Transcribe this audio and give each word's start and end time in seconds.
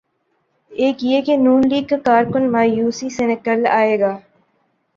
ایک 0.71 1.03
یہ 1.03 1.21
کہ 1.21 1.35
نون 1.37 1.67
لیگ 1.69 1.83
کا 1.89 1.97
کارکن 2.05 2.51
مایوسی 2.51 3.09
سے 3.09 3.25
نکل 3.27 3.65
آئے 3.71 3.99
گا۔ 3.99 4.17